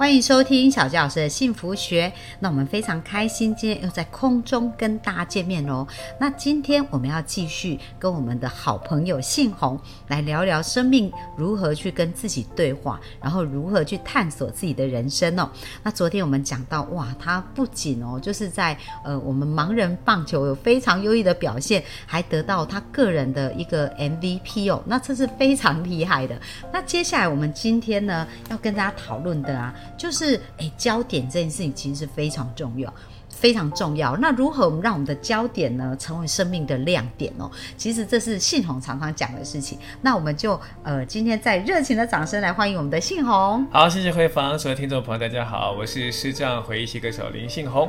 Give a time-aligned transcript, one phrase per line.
[0.00, 2.10] 欢迎收听小杰老师的幸福学。
[2.38, 5.86] 那我们非常开心，今天又在空中跟大家见面喽。
[6.18, 9.78] 那今天我们要继续跟我们的好朋友信红
[10.08, 15.46] 来聊聊生命如何去跟自己对话，然后如何去探索自己的人生哦。
[15.82, 18.74] 那昨天我们讲到，哇，他不仅哦，就是在
[19.04, 24.82] 呃我们盲人棒球有非常优异的表现，还得到他个人的一个 MVP 哦。
[24.86, 26.40] 那这是非常厉害的。
[26.72, 29.74] 那接下来我们今天呢要跟大家讨论的啊。
[30.00, 32.90] 就是诶，焦点这件事情其实是非常重要，
[33.28, 34.16] 非常重要。
[34.16, 37.50] 那如何我们让我们的焦点呢成为生命的亮点哦？
[37.76, 39.78] 其实这是信宏常常讲的事情。
[40.00, 43.62] 那我们就呃，今天在热情的掌声来欢迎我们的信宏。
[43.66, 47.86] 好，谢谢慧芳所有听众朋友，大家好，我是视障回忆系歌手林信宏。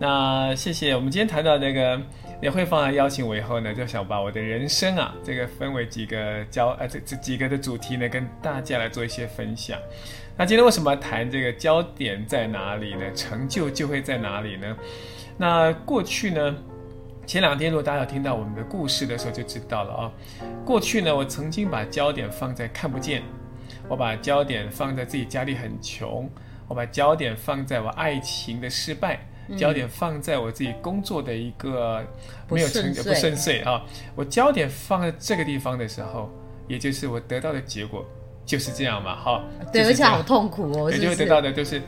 [0.00, 1.96] 那谢谢我们今天谈到那个
[2.42, 9.78] 也会放来邀请我以后呢，就想把我的人生啊，这个分为几个焦呃这这几个的主题呢，跟大家来做一些分享。
[10.36, 13.12] 那今天为什么要谈这个焦点在哪里呢？
[13.14, 14.76] 成就就会在哪里呢？
[15.36, 16.56] 那过去呢，
[17.26, 20.12] 前两天如果大家有听到我们的故事的时候，就知道了啊。
[20.64, 23.22] 过去呢，我曾经把焦点放在看不见，
[23.88, 26.28] 我把焦点放在自己家里很穷，
[26.66, 29.20] 我把焦点放在我爱情的失败，
[29.56, 32.02] 焦点放在我自己工作的一个
[32.48, 33.84] 没有成就不顺遂啊。
[34.16, 36.30] 我焦点放在这个地方的时候，
[36.66, 38.04] 也就是我得到的结果。
[38.44, 41.80] 就是这样嘛，哈，对，而且好痛苦哦，对，就会得到的就是，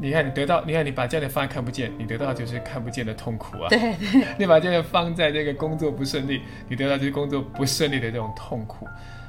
[0.00, 3.94] 你看你得到，你看你把这样的方案看不见，你得到的就是看不见的痛苦啊，对，
[4.38, 8.86] 你把焦点放在这个工作不顺利，你得到就是工作不顺利的这种痛苦。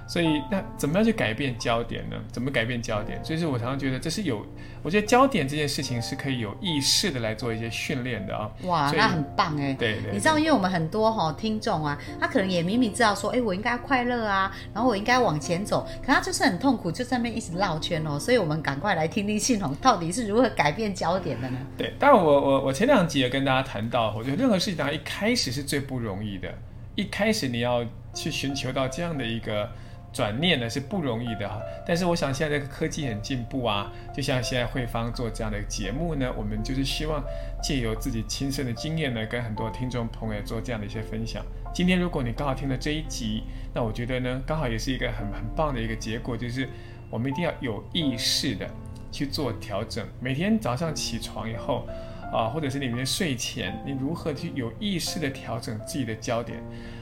[0.09, 2.17] 所以，那怎么样去改变焦点呢？
[2.31, 3.23] 怎么改变焦点？
[3.23, 4.43] 所以，是我常常觉得这是有，
[4.81, 8.49] 我觉得焦点这件事情是可以有意识的来做一些训练的啊。
[8.63, 9.71] 哇，那很棒哎。
[9.75, 10.11] 对对。
[10.11, 18.17] 你知道，因为我们很多哈听众啊，他可能也明明知道说，哎，我应该快乐啊，然后我应该往前走，可他就是很痛苦，就在那边一直绕圈哦。
[18.17, 21.57] 所以我们赶快来听听系统到底是如何改变焦点的呢？
[21.77, 26.51] 对，但我我我前两集也跟大家谈到，我觉得任何事情啊，一开始是最不容易的，
[26.95, 29.69] 一开始你要去寻求到这样的一个。
[30.11, 37.23] 转念呢是不容易的哈，但是我想现在这个科技很进步啊，就像现在慧芳做这样的节目呢，我们就是希望
[37.61, 41.45] 借由自己亲身的经验呢，跟很多听众朋友做这样的一些分享。
[41.71, 46.67] 今天如果你刚好听了这一集，那我觉得呢，刚好也是一个很很棒的一个结果，就是
[47.11, 48.67] 我们一定要有意识的
[49.11, 50.03] 去做调整。
[50.19, 51.87] 每天早上起床以后
[52.33, 56.59] 啊，或者是你们睡前，你如何去有意识的调整自己的焦点？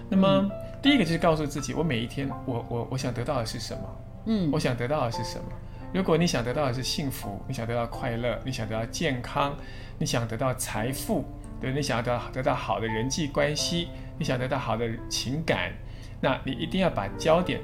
[0.09, 0.49] 那么。
[0.81, 3.81] 第一个就是告诉自己，我每一天，我我我想得到的是什么？
[4.25, 5.45] 嗯，我想得到的是什么？
[5.93, 9.55] 如果你想得到的是幸福，你想得到快乐，你想得到健康，
[9.97, 11.23] 你想得到财富，
[11.59, 13.87] 对，你想要得得到好的人际关系，
[14.19, 15.71] 你想得到好的情感，
[16.19, 17.61] 那你一定要把焦点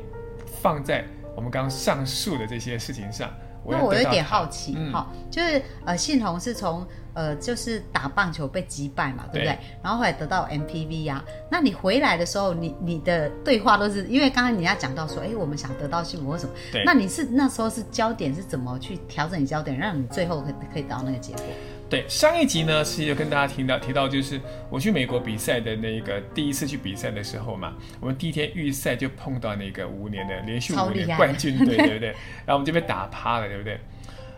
[0.61, 3.29] 放在我们刚刚上述的这些事情上。
[3.65, 9.57] 那我有点好奇，哈，就是呃，信宏是从呃，就是打棒球被击败嘛，对不对？
[9.83, 11.23] 然后后来得到 MPV 呀。
[11.49, 16.51] 那你回来的时候，你你的对话都是因为刚刚你要讲到说，哎，我们想得到幸福或什么？
[16.71, 16.83] 对。
[16.85, 21.43] 那你是那时候是焦点是怎么去调整你焦点，让你最后可可以得到那个结果？
[21.89, 32.07] 对，上一集呢是有跟大家听到提到，就是我去美国比赛的那个第一次去比赛的时候嘛，我们第一天预赛就碰到那个五年的连续五年冠军队， 对不对？
[32.45, 33.79] 然后我们就被打趴了，对不对？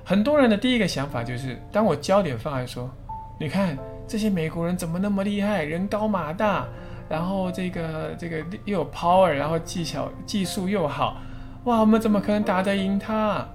[0.05, 2.89] 很多人的第一个想法就是，当我焦点放在说，
[3.39, 3.77] 你看
[4.07, 6.65] 这些美国人怎么那么厉害，人高马大，
[7.09, 11.17] 然后这个这个又有 power，然后技巧技术又好，
[11.63, 13.45] 哇，我们怎么可能打得赢他？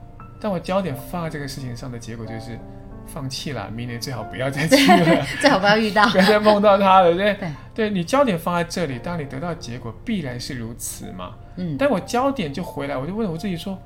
[0.41, 2.59] 但我焦点放在这个事情上的结果就是。
[3.07, 7.53] 放弃了，明年最好不要再去了， 最好不要遇到，不要再梦到他了，对对？
[7.75, 11.33] 对你焦点放在这里，当你得到结果，必然是如此嘛。
[11.57, 13.77] 嗯，但我焦点就回来，我就问我自己说，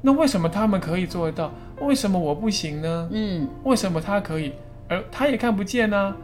[0.00, 3.08] 那为什么他们可以做得到，为什么我不行呢？
[3.12, 4.52] 嗯，为什么他可以，
[4.88, 6.16] 而他也看不见呢？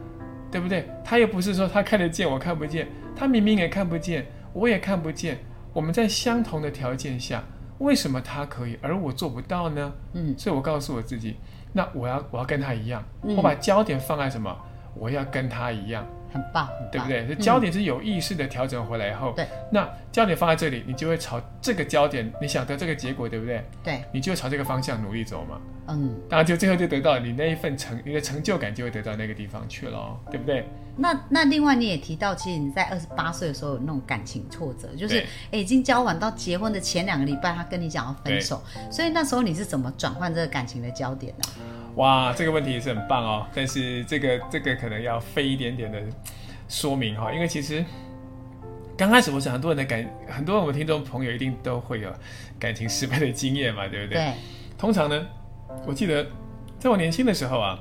[0.51, 0.87] 对不对？
[1.03, 5.39] 他又不是说他看得见，我看不见，他明明也看不见，我也看不见。
[5.73, 7.43] 我们在相同的条件下，
[7.79, 9.91] 为什么他可以，而我做不到呢？
[10.13, 11.37] 嗯，所以我告诉我自己。
[11.71, 14.55] 那我要我要跟他一样，我把焦点放在什么？
[14.95, 17.27] 我要跟他一样，很棒，很棒对不对？
[17.27, 23.63] 这焦点是有意识的调整回来以后，对，那焦点放在这里，你就会朝这个焦点，你想得这个结果，对不对？
[23.83, 25.61] 对，你就朝这个方向努力走嘛。
[25.87, 30.65] 嗯，当然就最后就得到你那一份成，你的成就感就会得到那个地方去了，对不对？
[30.95, 41.43] 那那另外你也提到，其实你在二十八岁的时候有那种感情挫折，就是对诶已经交往到结婚的前两个礼拜，他跟你讲要分手，所以那时候你是怎么转换这个感情的焦点呢？
[41.95, 46.01] 哇，这个问题也是很棒哦，但是这个这个可能要费一点点的
[46.67, 47.83] 说明哈、因为其实
[48.97, 52.11] 刚开始我想很多人的感，很多我们听众朋友一定都会有
[52.59, 54.19] 感情失败的经验嘛，对不对？
[54.19, 54.33] 对，
[54.77, 55.25] 通常呢，
[55.85, 56.25] 我记得
[56.79, 57.79] 在我年轻的时候啊，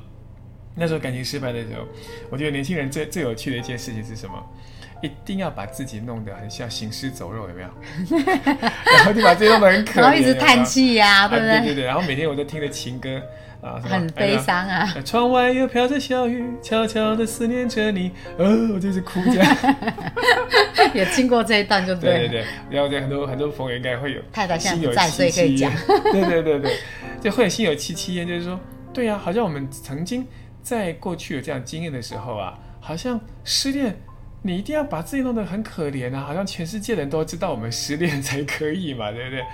[0.75, 1.87] 那时候感情失败的时候，
[2.31, 4.35] 我觉得年轻人最最有趣的一件事情是什么？
[5.03, 7.69] 一定要把自己弄得很像行尸走肉，有没有？
[8.97, 11.59] 然后就把自己弄得很可怜，然后一直叹气呀、啊，对不对？
[11.59, 13.21] 对对对，然后每天我都听着情歌
[13.63, 14.37] 啊，很悲。
[14.39, 18.11] 伤啊，哎窗外又飘着小雨，悄悄的思念着你。
[18.37, 18.45] 哦，
[18.75, 19.57] 我就是哭这样。
[20.93, 22.19] 也经过这一段就对了。
[22.19, 25.73] 对对对，然后这很多很多朋友应该会有太太现在心有不在，所以戚戚可以讲。
[26.13, 26.77] 对对对对，
[27.21, 28.61] 就会有心有戚戚焉，就是说，
[28.93, 30.27] 对呀、好像我们曾经
[30.61, 33.97] 在过去有这样经验的时候啊，好像失恋。
[34.45, 39.45] 你一定要把自己弄得很可怜啊，好像全世界人都知道我们失恋才可以嘛，对不对？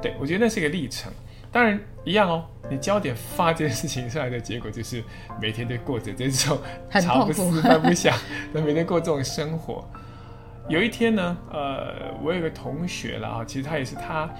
[0.00, 1.12] 对，我觉得那是一个历程。
[1.52, 5.02] 当然一样哦，你焦点发这件事情上来的结果，就是
[5.40, 6.58] 每天都过着这种
[6.88, 8.16] 很 茶不思饭不 想，
[8.52, 9.84] 那每天过这种生活。
[10.68, 14.30] 有一天呢，呃，我有个同学了啊，其实他也是他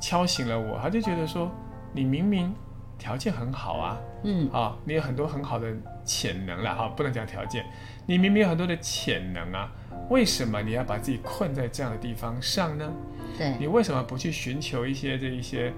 [0.00, 1.48] 敲醒了我，他就觉得说，
[1.92, 2.52] 你明明
[2.98, 5.72] 条件很好啊，嗯，啊，你有很多很好的
[6.04, 7.64] 潜能了哈，不能讲条件，
[8.06, 9.70] 你明明有很多的潜能啊，
[10.10, 12.92] 为什么你要把自己困在这样的地方上呢？
[13.38, 15.72] 对，你为什么不去寻求一些这一些？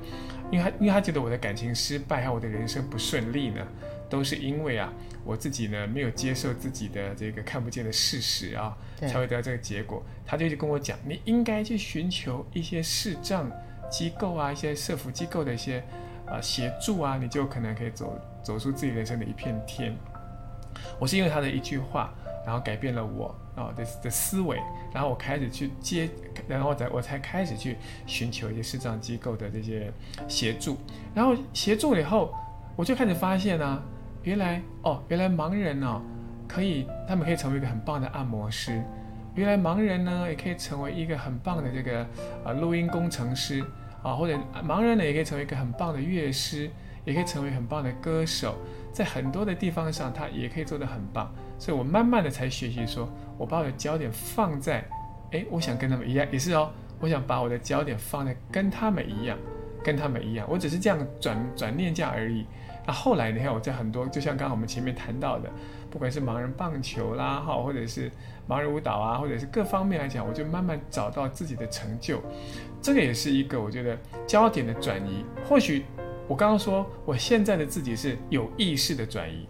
[0.50, 3.67] 因为他因为他觉得我的感情失败，还有我的人生不顺利呢，
[4.08, 4.93] 都是因为啊，
[5.25, 10.02] 我自己呢没有接受自己的这个看不见的事实啊，才会得到这个结果。
[10.26, 13.50] 他就一直跟我讲，你应该去寻求一些视障
[13.91, 15.82] 机构啊，一些社福机构的一些
[16.26, 19.97] 啊协助啊，你就可能可以走走出自己人生的一片天。
[20.99, 22.14] 我是因为他的一句话，
[22.44, 24.58] 然后改变了我啊的的思维，
[24.92, 26.08] 然后我开始去接，
[26.48, 27.76] 然后才我才开始去
[28.06, 29.92] 寻求一些视障机构的这些
[30.28, 30.76] 协助，
[31.14, 32.34] 然后协助了以后，
[32.76, 33.82] 我就开始发现啊，
[34.22, 36.00] 原来哦，原来盲人哦，
[36.48, 38.82] 可以他们可以成为一个很棒的按摩师，
[39.34, 42.06] 原来盲人呢也可以成为一个很棒的这个
[42.44, 43.64] 呃录音工程师。
[44.02, 44.34] 啊，或者
[44.66, 46.70] 盲人呢也可以成为一个很棒的乐师，
[47.04, 48.56] 也可以成为很棒的歌手。
[48.94, 51.31] 在很多的地方上，他也可以做得很棒，
[51.61, 54.83] 所以我慢慢的才学习说，我把我的焦点放在，
[55.31, 59.37] 哎，我想跟他们一样，也是哦，我想把我的焦点放在跟他们一样，
[59.85, 62.47] 跟他们一样，我只是这样转转念这样而已。
[62.87, 65.51] 那后来你看我在很多，就像刚刚我们前面谈到的，
[65.91, 68.11] 不管是盲人棒球啦，哈，或者是
[68.49, 72.23] 盲人舞蹈啊，或者是各方面来讲，我就慢慢找到自己的成就，
[72.81, 75.85] 这个也是一个我觉得焦点的转移，或许。
[76.27, 79.49] 我刚刚说，我现在的自己是有意识的转移，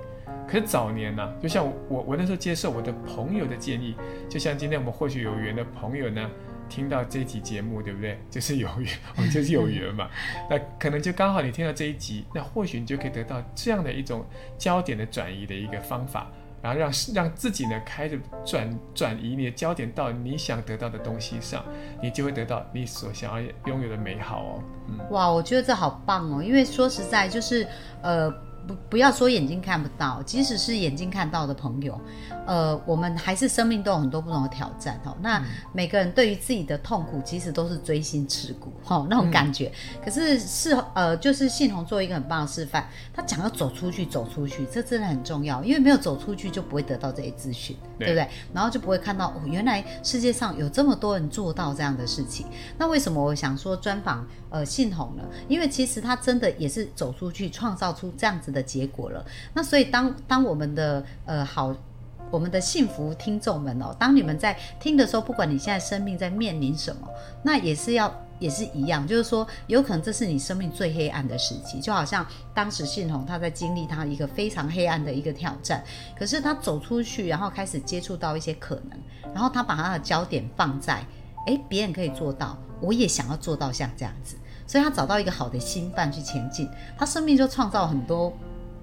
[0.51, 3.95] 可是早年呢、就像我我那时候接受我的朋友的建议，
[4.29, 6.29] 就像今天我们或许有缘的朋友呢，
[6.69, 8.19] 听到这一集节目，对不对？
[8.29, 10.11] 就是有缘， 我们就是有缘嘛。
[10.51, 14.25] 那可能就刚好你听到这一集，那或许你就可以得到这样的一种
[14.59, 16.27] 焦点的转移的一个方法，
[16.61, 21.65] 然后让让自己呢开始转转移你的焦点到你想得到的东西上，
[22.03, 24.65] 你就会得到你所想要拥有的美好哦。
[24.89, 24.99] 嗯。
[25.11, 27.65] 哇，我觉得这好棒哦，因为说实在，就是
[28.03, 28.29] 呃，
[28.67, 31.99] 不不要说眼睛看不到，即使是眼睛看到的朋友，
[32.47, 35.17] 呃，我们还是生命都有很多不同的挑战哦。
[35.21, 35.43] 那
[35.73, 39.73] 每个人对于自己的痛苦，其实都是锥心刺骨哦， 那种感觉。
[40.05, 48.29] 可是是呃，就是信宏做一个很棒的示范，他讲要走出去，走出去，这真的很重要，因为没有走出去就不会得到这些资讯，对对不对？
[48.53, 52.47] 然后就不会看到哦，原来世界上有这么多人做到这样的事情。
[52.79, 55.23] 那为什么我想说专访呃信宏呢？
[55.49, 59.25] 因为其实他真的也是走出去，创造出这样子的结果了。
[59.55, 61.75] 那所以当当我们的呃好。
[62.31, 67.09] 我们的幸福听众们哦，当你们在听的时候，不管你现在生命在面临什么，
[67.43, 75.83] 那也是要也是一样，就是说，有可能这是你生命最黑暗的时期，就好像当时信宏他在经历他一个非常黑暗的一个挑战，
[76.17, 78.97] 可是他走出去，然后开始接触到一些可能，
[79.35, 81.05] 然后他把他的焦点放在，
[81.47, 86.69] 诶，别人可以做到，我也想要做到像这样子，所以他找到一个好的心伴去前进，
[86.99, 88.33] 他生命就创造很多。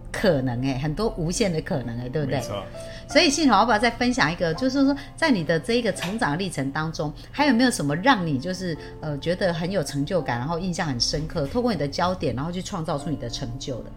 [0.10, 2.42] 可能哎，很多无限的可能哎，对不对没？
[2.42, 2.64] 错。
[3.10, 13.92] 所以信宏要不要再分享一个，就是说在你的这一个成长历程当中，还有没有什么让你就是呃觉得很有成就感，然后印象很深刻，透过你的焦点，然后去创造出你的成就的？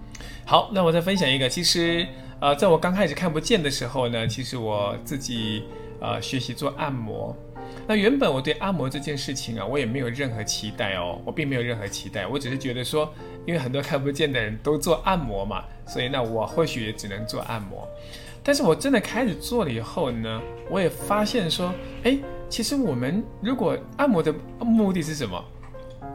[0.44, 1.48] 好，那我再分享一个。
[1.48, 2.06] 其实，
[2.40, 5.62] 呃，在我刚开始看不见的时候呢，其实我自己
[6.00, 7.36] 呃学习做按摩。
[7.86, 13.12] 那原本我对按摩这件事情啊，我也没有任何期待哦，我并没有任何期待，我只是觉得说，
[13.46, 17.86] 因为很多看不见的人都做按摩嘛，所以那我或许也只能做按摩。
[18.42, 20.40] 但是我真的开始做了以后呢，
[20.70, 25.42] 我也发现说，哎，其实我们如果按摩的目的是什么？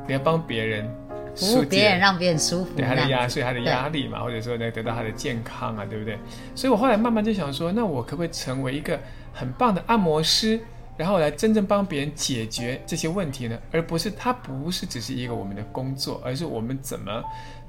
[0.07, 0.87] 你要帮别人
[1.35, 6.17] 服务别人，让别人舒服，对他的压，所以他的压力嘛，或者说呢，得到他的健康啊，对不对？
[6.55, 8.99] 所以我后来慢慢就想说，那我可不可以成为一个
[9.33, 10.59] 很棒的按摩师，
[10.97, 13.59] 然后来真正帮别人解决这些问题呢？
[13.71, 17.23] 而不是它不是只是一个我们的工作，而是我们怎么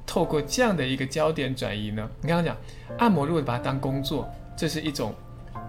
[0.07, 2.09] 透过这样的一个焦点转移呢？
[2.21, 2.57] 你刚刚讲
[2.99, 5.13] 按摩，如果把它当工作，这是一种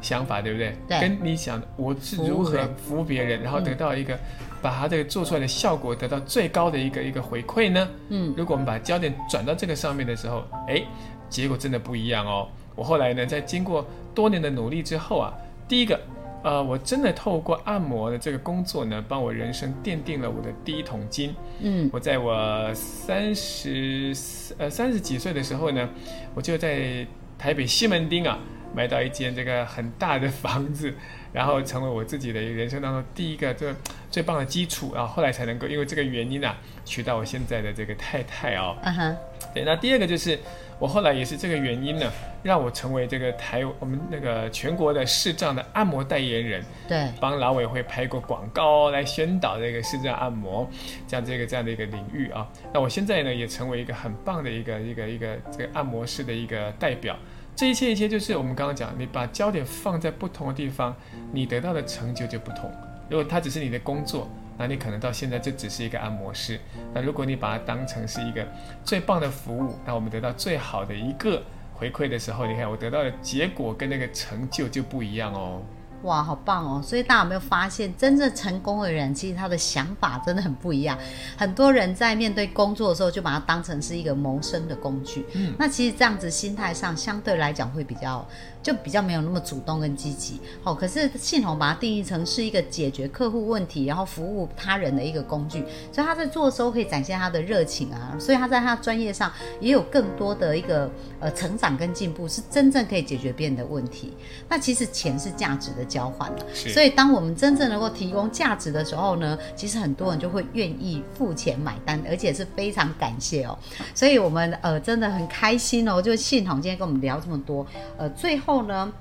[0.01, 0.75] 想法，对不对？
[0.87, 4.17] 对跟你想我是如何服务别人，然后得到一个、
[4.61, 7.87] 把它这个做出来的效果得到最高的一个一个回馈呢？
[8.09, 10.83] 嗯，如果我们把焦点转到这个上面的时候，哎，
[11.29, 12.47] 结果真的不一样哦。
[12.75, 15.33] 我后来呢，在经过多年的努力之后啊，
[15.67, 15.99] 第一个，
[16.43, 21.33] 呃，我真的透过按摩的这个工作呢，帮我人生奠定了我的第一桶金。
[21.59, 24.13] 嗯，我在我三十
[24.59, 25.89] 呃三十几岁的时候呢，
[26.35, 27.05] 我就在
[27.37, 28.37] 台北西门町啊
[28.77, 30.93] 买到一间这个很大的房子，
[31.33, 33.73] 然后成为我自己的人生当中第一个最
[34.11, 36.55] 最棒的基础，啊后后来才能够因为这个原因啊
[36.85, 38.77] 娶到我现在的这个太太哦。
[38.83, 39.17] 嗯哼，
[39.55, 40.37] 对，那第二个就是
[40.77, 42.11] 我后来也是这个原因呢，
[42.43, 46.63] 让我成为这个台我们那个全国的视障的按摩代言人。
[46.87, 50.69] 对，帮劳委会拍过广告来宣导这个视障按摩，
[51.07, 52.47] 这样这个这样的一个领域啊。
[52.71, 57.17] 那我现在呢也成为一个很棒的一个一个一个这个按摩师的一个代表。
[57.57, 60.95] 这一切一切就是我们刚刚讲，你把焦点放在不同的地方，
[61.33, 62.71] 你得到的成就就不同。
[63.09, 66.59] 如果它只是你的工作，那你可能到现在就只是一个按摩师。
[66.93, 68.47] 那如果你把它当成是一个
[68.83, 71.41] 最棒的服务，那我们得到最好的一个
[71.73, 75.63] 回馈的时候，你看我得到的结果跟那个成就就不一样哦。
[76.07, 76.81] 哇，好棒哦！
[76.81, 80.97] 所以大家有没有发现，真正成功的人，其实他的想法真的很不一样。
[81.37, 85.25] 很多人在面对工作的时候，就把它当成是一个谋生的工具。
[85.33, 88.25] 嗯，那其实这样子心态上，相对来讲会比较，
[88.67, 90.41] 就比较没有那么主动跟积极。
[90.61, 98.13] 好、可是系统把它定义成是一个解决客户问题，然后服务他人的一个工具，所以他在做的时候可以展现他的热情啊。
[98.19, 99.31] 所以他在他的专业上
[99.61, 104.11] 也有更多的一个呃成长跟进步，是真正可以解决别人的问题。
[104.49, 113.57] 那其实钱是价值的交换啊所以当我们真正能够提供价值的时候呢，其实很多人就会愿意付钱买单，而且是非常感谢哦。
[113.95, 117.65] 所以我们呃真的很开心哦，就系统今天跟我们聊这么多，
[117.97, 118.91] 呃，最后呢。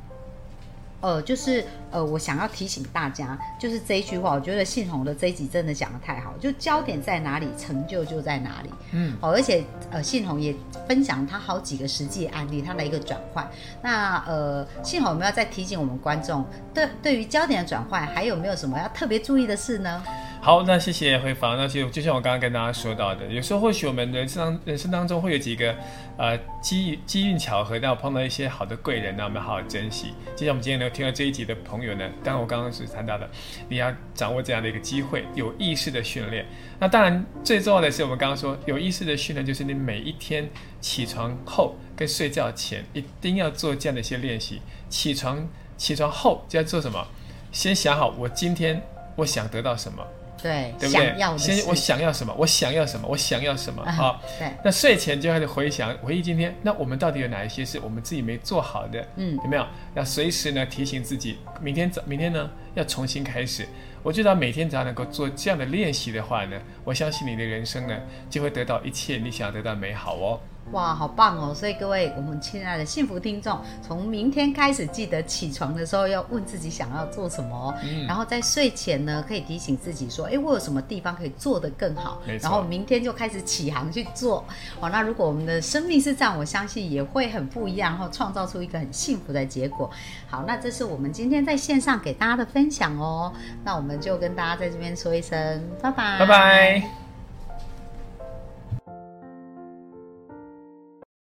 [1.03, 8.71] 呃，就是呃，我想要提醒大家，就是这一句话，我觉得信宏的这一集真的讲的太好，就焦点在哪里，成就就在哪里。
[8.93, 10.57] 嗯，哦，而且呃，信宏也
[10.89, 13.49] 分享他好几个实际案例，他的一个转换。
[13.83, 20.03] 那呃，信宏有没有再提醒我们观众，对对于焦点的转换，还有没有什么要特别注意的事呢？
[20.47, 21.57] 好，那谢谢回访。
[21.57, 25.75] 那其实就像我刚刚跟大家说到的，有时候或许我们人生当人生当中会有几个
[26.17, 30.15] 呃机机运巧合，但我碰到一些好的贵人，那我们好好珍惜。
[30.37, 33.29] 就像我们今天能听到这一集的朋友呢，当然我刚刚是谈到的，
[33.69, 36.47] 你要掌握这样的一个机会，有意识的训练。
[36.79, 40.49] 那当然最重要的是，我们刚刚说有意识的训练，就是你每一天
[40.81, 44.63] 起床后跟睡觉前一定要做这样的一些练习。
[44.89, 45.45] 起床
[45.77, 47.05] 起床后就要做什么？
[47.51, 48.81] 先想好我今天
[49.17, 50.07] 我想得到什么。
[50.43, 51.33] 对，对不对想要？
[51.33, 52.35] 的先我想要什么？
[52.39, 53.09] 我想要什么？
[53.09, 53.83] 我想要什么？
[53.83, 59.07] 啊啊，对，那睡前就开始回想，回忆今天，那我们到底有哪一些是我们自己没做好的？
[59.17, 59.67] 嗯，有没有？
[59.95, 63.67] 要随时呢提醒自己，明天早，明天呢要重新开始。
[64.03, 67.99] 我觉得每天只要能够做这样的练习的话呢，我相信你的人生呢
[68.31, 70.39] 就会得到一切你想要得到美好哦。
[70.73, 71.55] 哇，好棒哦！
[71.55, 84.45] 所以各位，我们亲爱的幸福听众，从明天开始记得起床的时候要问自己想要做什么哦，嗯然后在睡前呢，可以提醒自己说，哎，我有什么地方可以做得更好然后明天就开始起航去做。
[84.81, 89.89] 哦，那如果我们的生命是这样，我相信也会很不一样，然后创造出一个很幸福的结果。
[90.29, 93.33] 好，那这是我们今天在线上给大家的分享哦。
[93.63, 97.06] 那我们就跟大家在这边说一声拜拜，拜拜。